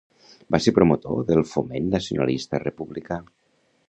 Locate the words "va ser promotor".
0.53-1.19